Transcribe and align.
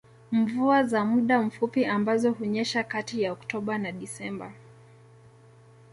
Mvua 0.31 0.83
za 0.83 1.05
muda 1.05 1.41
mfupi 1.41 1.85
ambazo 1.85 2.31
hunyesha 2.31 2.83
kati 2.83 3.21
ya 3.21 3.33
Oktoba 3.33 3.77
na 3.77 3.91
Desemba 3.91 4.53